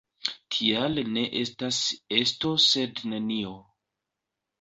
Tial 0.53 1.01
ne 1.17 1.25
estas 1.41 1.77
esto 2.21 2.53
sed 2.69 3.03
nenio. 3.13 3.53